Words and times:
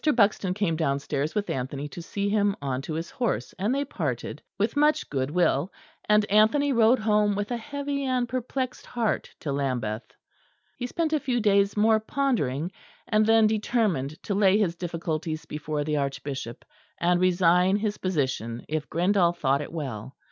Buxton 0.15 0.55
came 0.55 0.75
downstairs 0.75 1.35
with 1.35 1.47
Anthony 1.47 1.87
to 1.89 2.01
see 2.01 2.27
him 2.27 2.55
on 2.59 2.81
to 2.81 2.95
his 2.95 3.11
horse, 3.11 3.53
and 3.59 3.75
they 3.75 3.85
parted 3.85 4.41
with 4.57 4.75
much 4.75 5.07
good 5.11 5.29
will; 5.29 5.71
and 6.09 6.25
Anthony 6.25 6.73
rode 6.73 6.97
home 6.97 7.35
with 7.35 7.51
a 7.51 7.57
heavy 7.57 8.03
and 8.05 8.27
perplexed 8.27 8.87
heart 8.87 9.29
to 9.41 9.51
Lambeth. 9.51 10.15
He 10.75 10.87
spent 10.87 11.13
a 11.13 11.19
few 11.19 11.39
days 11.39 11.77
more 11.77 11.99
pondering; 11.99 12.71
and 13.09 13.27
then 13.27 13.45
determined 13.45 14.23
to 14.23 14.33
lay 14.33 14.57
his 14.57 14.75
difficulties 14.75 15.45
before 15.45 15.83
the 15.83 15.97
Archbishop; 15.97 16.65
and 16.99 17.19
resign 17.21 17.75
his 17.77 17.99
position 17.99 18.65
if 18.67 18.89
Grindal 18.89 19.33
thought 19.35 19.61
it 19.61 19.71
well. 19.71 20.15